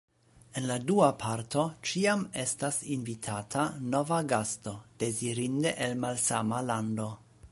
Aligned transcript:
En 0.59 0.63
la 0.69 0.75
dua 0.91 1.09
parto 1.23 1.65
ĉiam 1.89 2.23
estas 2.45 2.79
invitata 2.95 3.67
nova 3.91 4.19
gasto, 4.33 4.75
dezirinde 5.05 5.77
el 5.89 5.97
malsama 6.07 6.67
lando. 6.73 7.09